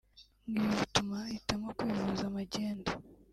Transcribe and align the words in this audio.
ngo 0.49 0.57
ibi 0.63 0.69
bituma 0.79 1.13
hahitamo 1.23 1.67
kwivuza 1.77 2.23
magendu 2.35 2.91